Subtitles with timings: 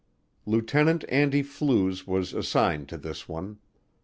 [0.47, 3.59] Lieutenant Andy Flues was assigned to this one.